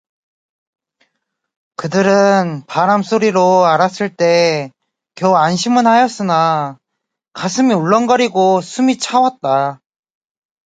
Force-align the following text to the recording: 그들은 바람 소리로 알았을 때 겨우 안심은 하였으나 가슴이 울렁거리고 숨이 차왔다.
그들은 1.75 2.63
바람 2.65 3.03
소리로 3.03 3.65
알았을 3.65 4.15
때 4.15 4.71
겨우 5.13 5.35
안심은 5.35 5.85
하였으나 5.85 6.79
가슴이 7.33 7.75
울렁거리고 7.75 8.61
숨이 8.61 8.97
차왔다. 8.97 9.79